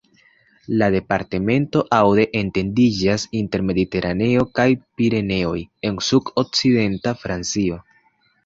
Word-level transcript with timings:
La 0.81 0.85
departemento 0.93 1.83
Aude 1.97 2.25
etendiĝas 2.39 3.27
inter 3.41 3.65
Mediteraneo 3.67 4.49
kaj 4.61 4.67
Pireneoj 4.81 5.63
en 5.91 6.03
sud-okcidenta 6.09 7.19
Francio. 7.27 7.83